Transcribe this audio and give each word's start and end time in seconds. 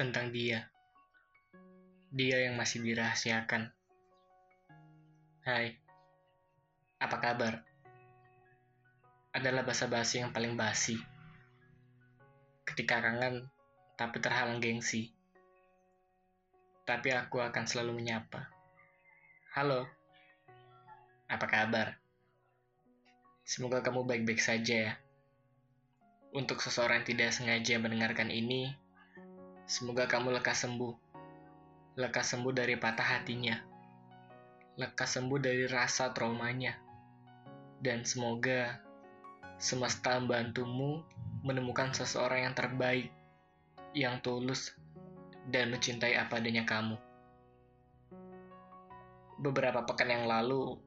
tentang 0.00 0.32
dia. 0.32 0.64
Dia 2.08 2.48
yang 2.48 2.56
masih 2.56 2.80
dirahasiakan. 2.80 3.68
Hai, 5.44 5.76
apa 6.96 7.20
kabar? 7.20 7.60
Adalah 9.36 9.60
basa-basi 9.60 10.24
yang 10.24 10.32
paling 10.32 10.56
basi. 10.56 10.96
Ketika 12.64 13.04
kangen, 13.04 13.52
tapi 14.00 14.24
terhalang 14.24 14.56
gengsi. 14.64 15.12
Tapi 16.88 17.12
aku 17.12 17.44
akan 17.44 17.68
selalu 17.68 18.00
menyapa. 18.00 18.48
Halo, 19.52 19.84
apa 21.28 21.44
kabar? 21.44 22.00
Semoga 23.44 23.84
kamu 23.84 24.08
baik-baik 24.08 24.40
saja 24.40 24.76
ya. 24.80 24.92
Untuk 26.32 26.64
seseorang 26.64 27.04
yang 27.04 27.08
tidak 27.12 27.36
sengaja 27.36 27.76
mendengarkan 27.76 28.32
ini, 28.32 28.72
semoga 29.70 30.10
kamu 30.10 30.34
lekas 30.34 30.66
sembuh. 30.66 30.94
Lekas 31.94 32.34
sembuh 32.34 32.50
dari 32.50 32.74
patah 32.74 33.06
hatinya. 33.06 33.54
Lekas 34.74 35.14
sembuh 35.14 35.38
dari 35.38 35.70
rasa 35.70 36.10
traumanya. 36.10 36.74
Dan 37.78 38.02
semoga 38.02 38.82
semesta 39.62 40.18
membantumu 40.18 41.06
menemukan 41.46 41.94
seseorang 41.94 42.50
yang 42.50 42.54
terbaik, 42.58 43.14
yang 43.94 44.18
tulus, 44.26 44.74
dan 45.46 45.70
mencintai 45.70 46.18
apa 46.18 46.42
adanya 46.42 46.66
kamu. 46.66 46.98
Beberapa 49.38 49.86
pekan 49.86 50.10
yang 50.10 50.26
lalu, 50.26 50.82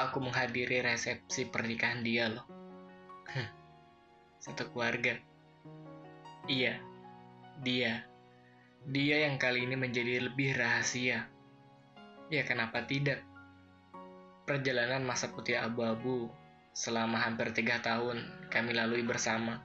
aku 0.00 0.18
menghadiri 0.24 0.80
resepsi 0.80 1.44
pernikahan 1.52 2.00
dia 2.00 2.32
loh. 2.32 2.48
Satu 4.42 4.66
keluarga. 4.72 5.20
Iya, 6.46 6.95
dia. 7.60 8.04
Dia 8.86 9.26
yang 9.26 9.40
kali 9.40 9.66
ini 9.66 9.74
menjadi 9.74 10.26
lebih 10.30 10.54
rahasia. 10.54 11.26
Ya 12.30 12.42
kenapa 12.42 12.82
tidak? 12.86 13.22
Perjalanan 14.46 15.02
masa 15.02 15.30
putih 15.30 15.58
abu-abu 15.58 16.30
selama 16.76 17.18
hampir 17.18 17.50
tiga 17.56 17.80
tahun 17.80 18.22
kami 18.52 18.76
lalui 18.76 19.02
bersama. 19.02 19.64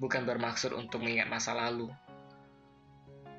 Bukan 0.00 0.24
bermaksud 0.24 0.72
untuk 0.72 1.04
mengingat 1.04 1.28
masa 1.28 1.52
lalu, 1.52 1.92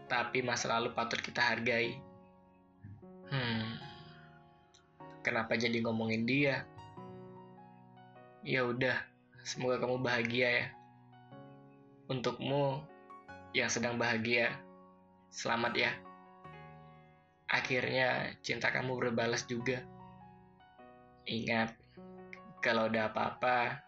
tapi 0.05 0.45
masa 0.45 0.77
lalu 0.77 0.93
patut 0.93 1.17
kita 1.17 1.41
hargai. 1.41 1.97
Hmm, 3.33 3.81
kenapa 5.25 5.57
jadi 5.57 5.81
ngomongin 5.81 6.29
dia? 6.29 6.69
Ya 8.45 8.67
udah, 8.67 8.99
semoga 9.41 9.81
kamu 9.81 10.05
bahagia 10.05 10.49
ya. 10.53 10.65
Untukmu 12.11 12.83
yang 13.55 13.71
sedang 13.71 13.95
bahagia, 13.95 14.59
selamat 15.31 15.73
ya. 15.79 15.91
Akhirnya 17.47 18.35
cinta 18.43 18.75
kamu 18.75 18.99
berbalas 18.99 19.47
juga. 19.47 19.79
Ingat, 21.23 21.79
kalau 22.59 22.91
ada 22.91 23.07
apa-apa, 23.07 23.79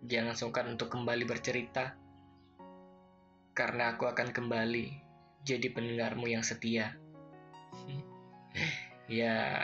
jangan 0.00 0.32
sungkan 0.32 0.72
untuk 0.72 0.88
kembali 0.88 1.28
bercerita. 1.28 1.92
Karena 3.52 3.92
aku 3.92 4.08
akan 4.08 4.32
kembali 4.32 4.86
jadi 5.44 5.68
pendengarmu 5.76 6.32
yang 6.32 6.40
setia. 6.40 6.96
ya, 9.12 9.60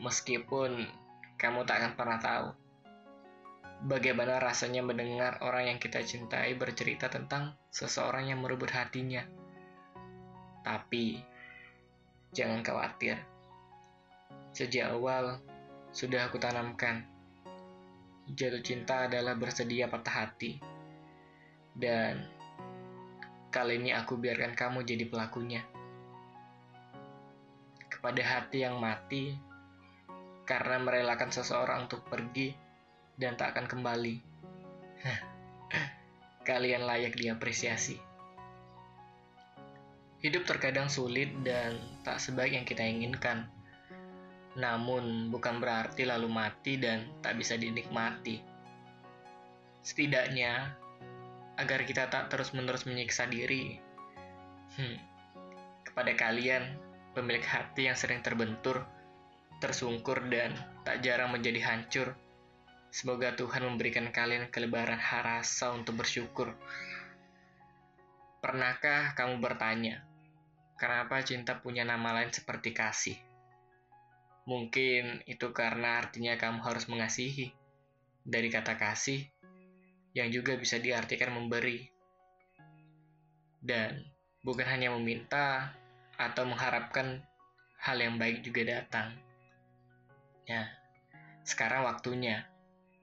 meskipun 0.00 0.88
kamu 1.36 1.68
tak 1.68 1.76
akan 1.76 1.92
pernah 1.92 2.18
tahu 2.24 2.61
bagaimana 3.82 4.38
rasanya 4.38 4.86
mendengar 4.86 5.42
orang 5.42 5.74
yang 5.74 5.78
kita 5.82 6.06
cintai 6.06 6.54
bercerita 6.54 7.10
tentang 7.10 7.58
seseorang 7.74 8.30
yang 8.30 8.38
merebut 8.38 8.70
hatinya. 8.70 9.26
Tapi, 10.62 11.18
jangan 12.30 12.62
khawatir. 12.62 13.18
Sejak 14.54 14.94
awal, 14.94 15.42
sudah 15.90 16.30
aku 16.30 16.38
tanamkan. 16.38 17.02
Jatuh 18.30 18.62
cinta 18.62 19.10
adalah 19.10 19.34
bersedia 19.34 19.90
patah 19.90 20.14
hati. 20.14 20.62
Dan, 21.74 22.22
kali 23.50 23.82
ini 23.82 23.90
aku 23.90 24.14
biarkan 24.14 24.54
kamu 24.54 24.86
jadi 24.86 25.10
pelakunya. 25.10 25.66
Kepada 27.90 28.22
hati 28.22 28.62
yang 28.62 28.78
mati, 28.78 29.34
karena 30.46 30.78
merelakan 30.78 31.34
seseorang 31.34 31.90
untuk 31.90 32.06
pergi, 32.06 32.61
dan 33.16 33.36
tak 33.36 33.56
akan 33.56 33.66
kembali. 33.68 34.16
Kalian 36.48 36.86
layak 36.86 37.14
diapresiasi. 37.14 37.96
Hidup 40.22 40.46
terkadang 40.46 40.86
sulit 40.86 41.34
dan 41.42 41.82
tak 42.06 42.22
sebaik 42.22 42.54
yang 42.54 42.66
kita 42.66 42.86
inginkan. 42.86 43.50
Namun, 44.54 45.34
bukan 45.34 45.58
berarti 45.58 46.06
lalu 46.06 46.30
mati 46.30 46.78
dan 46.78 47.10
tak 47.24 47.40
bisa 47.40 47.58
dinikmati. 47.58 48.38
Setidaknya, 49.82 50.78
agar 51.58 51.82
kita 51.82 52.06
tak 52.06 52.30
terus-menerus 52.30 52.86
menyiksa 52.86 53.26
diri. 53.26 53.82
Hmm, 54.78 54.96
kepada 55.82 56.14
kalian, 56.14 56.78
pemilik 57.18 57.42
hati 57.42 57.90
yang 57.90 57.98
sering 57.98 58.22
terbentur, 58.22 58.86
tersungkur, 59.58 60.22
dan 60.30 60.54
tak 60.86 61.02
jarang 61.02 61.34
menjadi 61.34 61.60
hancur, 61.66 62.14
Semoga 62.92 63.32
Tuhan 63.32 63.64
memberikan 63.64 64.12
kalian 64.12 64.52
kelebaran 64.52 65.00
harasa 65.00 65.72
untuk 65.72 66.04
bersyukur. 66.04 66.52
Pernahkah 68.44 69.16
kamu 69.16 69.40
bertanya, 69.40 70.04
kenapa 70.76 71.24
cinta 71.24 71.56
punya 71.56 71.88
nama 71.88 72.12
lain 72.20 72.28
seperti 72.28 72.76
kasih? 72.76 73.16
Mungkin 74.44 75.24
itu 75.24 75.56
karena 75.56 76.04
artinya 76.04 76.36
kamu 76.36 76.60
harus 76.60 76.84
mengasihi. 76.84 77.56
Dari 78.28 78.52
kata 78.52 78.76
kasih, 78.76 79.24
yang 80.12 80.28
juga 80.28 80.60
bisa 80.60 80.76
diartikan 80.76 81.32
memberi. 81.32 81.88
Dan 83.56 84.04
bukan 84.44 84.68
hanya 84.68 84.92
meminta 84.92 85.72
atau 86.20 86.44
mengharapkan 86.44 87.24
hal 87.80 87.96
yang 87.96 88.20
baik 88.20 88.44
juga 88.44 88.68
datang. 88.68 89.16
Ya, 90.44 90.68
sekarang 91.48 91.88
waktunya 91.88 92.51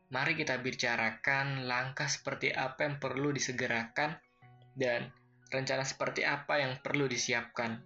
mari 0.10 0.34
kita 0.34 0.58
bicarakan 0.58 1.70
langkah 1.70 2.10
seperti 2.10 2.50
apa 2.50 2.90
yang 2.90 2.98
perlu 2.98 3.30
disegerakan 3.30 4.18
dan 4.74 5.14
rencana 5.54 5.86
seperti 5.86 6.26
apa 6.26 6.62
yang 6.62 6.82
perlu 6.82 7.06
disiapkan 7.06 7.82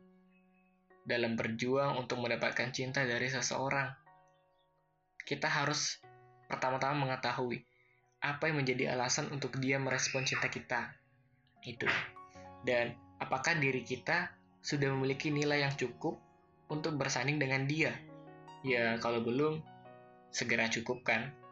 dalam 1.03 1.35
berjuang 1.35 1.99
untuk 1.99 2.23
mendapatkan 2.23 2.71
cinta 2.71 3.03
dari 3.03 3.27
seseorang. 3.27 3.91
Kita 5.23 5.47
harus 5.51 5.99
pertama-tama 6.47 7.07
mengetahui 7.07 7.63
apa 8.23 8.47
yang 8.47 8.63
menjadi 8.63 8.95
alasan 8.95 9.27
untuk 9.35 9.59
dia 9.59 9.75
merespon 9.79 10.23
cinta 10.23 10.47
kita. 10.47 10.95
Itu. 11.63 11.87
Dan 12.63 12.95
apakah 13.19 13.59
diri 13.59 13.83
kita 13.83 14.31
sudah 14.63 14.87
memiliki 14.95 15.27
nilai 15.27 15.67
yang 15.67 15.75
cukup 15.75 16.15
untuk 16.71 16.95
bersanding 16.95 17.35
dengan 17.35 17.67
dia? 17.67 17.91
Ya, 18.63 18.95
kalau 19.03 19.19
belum, 19.19 19.59
segera 20.31 20.71
cukupkan. 20.71 21.42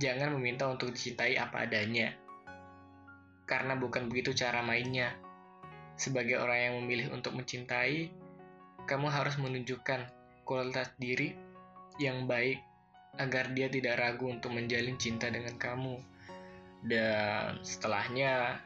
Jangan 0.00 0.32
meminta 0.36 0.64
untuk 0.68 0.94
dicintai 0.94 1.36
apa 1.36 1.68
adanya. 1.68 2.16
Karena 3.44 3.76
bukan 3.76 4.08
begitu 4.08 4.32
cara 4.32 4.64
mainnya. 4.64 5.12
Sebagai 6.00 6.40
orang 6.40 6.58
yang 6.58 6.74
memilih 6.80 7.12
untuk 7.12 7.36
mencintai, 7.36 8.08
kamu 8.88 9.12
harus 9.12 9.36
menunjukkan 9.36 10.08
kualitas 10.48 10.88
diri 10.96 11.36
yang 12.00 12.24
baik 12.24 12.64
agar 13.20 13.52
dia 13.52 13.68
tidak 13.68 14.00
ragu 14.00 14.32
untuk 14.32 14.56
menjalin 14.56 14.96
cinta 14.96 15.28
dengan 15.28 15.60
kamu. 15.60 16.00
Dan 16.80 17.60
setelahnya, 17.60 18.56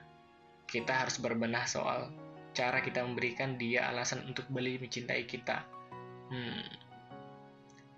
kita 0.70 1.02
harus 1.02 1.18
berbenah 1.18 1.66
soal 1.66 2.14
cara 2.54 2.80
kita 2.80 3.02
memberikan 3.02 3.58
dia 3.58 3.90
alasan 3.90 4.22
untuk 4.24 4.46
beli 4.48 4.78
mencintai 4.78 5.26
kita. 5.26 5.66
Hmm, 6.30 6.62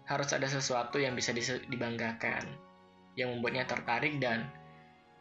harus 0.09 0.33
ada 0.33 0.49
sesuatu 0.49 0.97
yang 0.97 1.13
bisa 1.13 1.37
dibanggakan 1.69 2.68
yang 3.19 3.35
membuatnya 3.35 3.67
tertarik 3.67 4.23
dan 4.23 4.47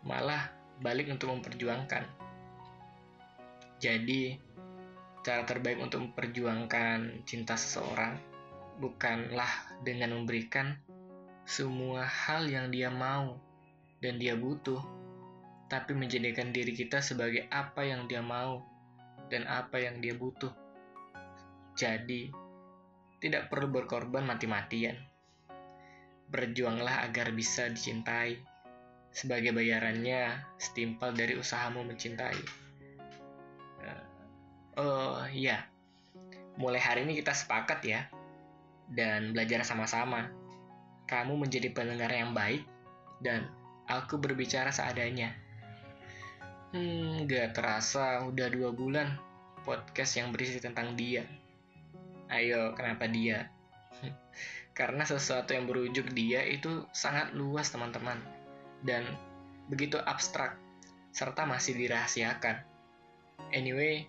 malah 0.05 0.53
balik 0.77 1.09
untuk 1.09 1.33
memperjuangkan. 1.33 2.05
Jadi, 3.81 4.37
cara 5.25 5.41
terbaik 5.49 5.81
untuk 5.81 6.05
memperjuangkan 6.05 7.25
cinta 7.25 7.57
seseorang 7.57 8.21
bukanlah 8.77 9.49
dengan 9.81 10.13
memberikan 10.13 10.77
semua 11.49 12.05
hal 12.05 12.45
yang 12.45 12.69
dia 12.69 12.93
mau 12.93 13.41
dan 13.97 14.21
dia 14.21 14.37
butuh, 14.37 14.79
tapi 15.65 15.97
menjadikan 15.97 16.53
diri 16.53 16.77
kita 16.77 17.01
sebagai 17.01 17.49
apa 17.49 17.81
yang 17.81 18.05
dia 18.05 18.21
mau 18.21 18.61
dan 19.33 19.49
apa 19.49 19.81
yang 19.81 19.97
dia 19.97 20.13
butuh. 20.13 20.53
Jadi, 21.73 22.29
tidak 23.17 23.49
perlu 23.49 23.73
berkorban 23.73 24.25
mati-matian. 24.25 25.16
Berjuanglah 26.29 27.07
agar 27.07 27.31
bisa 27.31 27.67
dicintai. 27.71 28.39
Sebagai 29.11 29.55
bayarannya, 29.55 30.43
setimpal 30.61 31.15
dari 31.15 31.39
usahamu 31.39 31.81
mencintai. 31.87 32.67
Oh 34.77 35.25
iya, 35.33 35.65
mulai 36.61 36.77
hari 36.77 37.01
ini 37.01 37.17
kita 37.17 37.33
sepakat 37.33 37.81
ya, 37.81 38.05
dan 38.93 39.33
belajar 39.33 39.65
sama-sama. 39.65 40.29
Kamu 41.09 41.33
menjadi 41.33 41.73
pendengar 41.73 42.13
yang 42.13 42.37
baik, 42.37 42.61
dan 43.17 43.49
aku 43.89 44.21
berbicara 44.21 44.69
seadanya. 44.69 45.33
Hmm, 46.77 47.25
gak 47.25 47.57
terasa 47.57 48.21
udah 48.29 48.53
dua 48.53 48.69
bulan 48.69 49.17
podcast 49.65 50.13
yang 50.21 50.29
berisi 50.29 50.61
tentang 50.61 50.93
dia. 50.93 51.25
Ayo, 52.29 52.77
kenapa 52.77 53.09
dia? 53.09 53.49
Karena 54.77 55.01
sesuatu 55.01 55.57
yang 55.57 55.65
berujuk 55.65 56.13
dia 56.13 56.45
itu 56.45 56.85
sangat 56.93 57.33
luas 57.33 57.73
teman-teman. 57.73 58.21
Dan 58.85 59.09
begitu 59.65 59.97
abstrak, 59.97 60.53
serta 61.09 61.49
masih 61.49 61.73
dirahasiakan. 61.73 62.61
Anyway, 63.49 64.05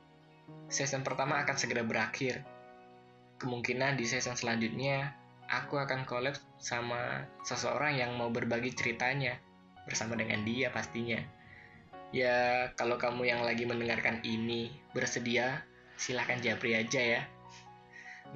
season 0.69 1.01
pertama 1.01 1.41
akan 1.41 1.57
segera 1.57 1.81
berakhir. 1.81 2.45
Kemungkinan 3.41 3.97
di 3.97 4.05
season 4.05 4.37
selanjutnya, 4.37 5.17
aku 5.49 5.81
akan 5.81 6.05
collab 6.05 6.37
sama 6.61 7.25
seseorang 7.41 7.97
yang 7.97 8.13
mau 8.21 8.29
berbagi 8.29 8.77
ceritanya, 8.77 9.41
bersama 9.89 10.21
dengan 10.21 10.45
dia 10.45 10.69
pastinya. 10.69 11.17
Ya, 12.13 12.69
kalau 12.77 13.01
kamu 13.01 13.25
yang 13.25 13.41
lagi 13.41 13.65
mendengarkan 13.65 14.21
ini 14.21 14.69
bersedia, 14.93 15.65
silahkan 15.97 16.41
japri 16.45 16.77
aja 16.77 17.01
ya. 17.01 17.23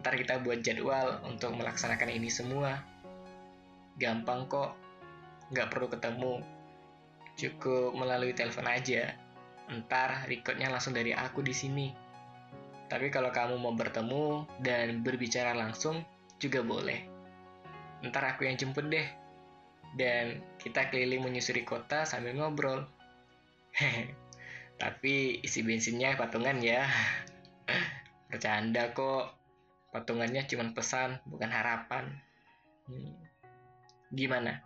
Ntar 0.00 0.16
kita 0.16 0.40
buat 0.40 0.64
jadwal 0.64 1.20
untuk 1.28 1.52
melaksanakan 1.52 2.08
ini 2.08 2.32
semua. 2.32 2.80
Gampang 4.00 4.48
kok, 4.48 4.72
nggak 5.52 5.68
perlu 5.68 5.92
ketemu. 5.92 6.34
Cukup 7.36 7.92
melalui 7.92 8.32
telepon 8.32 8.64
aja. 8.68 9.12
Ntar 9.68 10.28
recordnya 10.28 10.72
langsung 10.72 10.96
dari 10.96 11.12
aku 11.12 11.44
di 11.44 11.52
sini. 11.52 11.88
Tapi 12.88 13.08
kalau 13.08 13.32
kamu 13.32 13.56
mau 13.56 13.72
bertemu 13.72 14.44
dan 14.60 15.00
berbicara 15.00 15.56
langsung, 15.56 16.04
juga 16.36 16.60
boleh. 16.60 17.08
Ntar 18.04 18.36
aku 18.36 18.44
yang 18.44 18.60
jemput 18.60 18.88
deh. 18.92 19.08
Dan 19.96 20.40
kita 20.56 20.88
keliling 20.88 21.24
menyusuri 21.24 21.64
kota 21.64 22.04
sambil 22.04 22.36
ngobrol. 22.36 22.84
Tapi 24.82 25.40
isi 25.40 25.64
bensinnya 25.64 26.16
patungan 26.20 26.60
ya. 26.60 26.84
Bercanda 28.28 28.92
kok. 28.92 29.41
Patungannya 29.92 30.48
cuma 30.48 30.72
pesan, 30.72 31.20
bukan 31.28 31.52
harapan. 31.52 32.08
Hmm. 32.88 33.12
Gimana? 34.08 34.64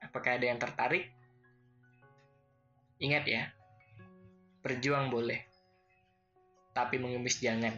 Apakah 0.00 0.40
ada 0.40 0.48
yang 0.48 0.56
tertarik? 0.56 1.12
Ingat 2.96 3.28
ya, 3.28 3.52
Berjuang 4.66 5.14
boleh, 5.14 5.46
tapi 6.74 6.98
mengemis 6.98 7.38
jangan. 7.38 7.76